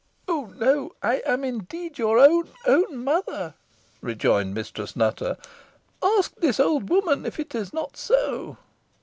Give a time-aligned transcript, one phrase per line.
[0.27, 0.51] "Oh!
[0.57, 3.53] no, I am indeed your own own mother,"
[4.01, 5.37] rejoined Mistress Nutter.
[6.01, 8.57] "Ask this old woman if it is not so."